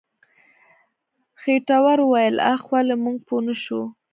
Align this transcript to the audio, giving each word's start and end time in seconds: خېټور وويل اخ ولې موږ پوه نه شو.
خېټور 1.41 1.97
وويل 2.03 2.35
اخ 2.53 2.61
ولې 2.71 2.95
موږ 3.03 3.17
پوه 3.27 3.41
نه 3.47 3.55
شو. 3.63 3.81